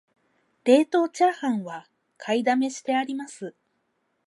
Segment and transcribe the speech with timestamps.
[0.63, 3.53] 冷凍チャーハンは買いだめしてあります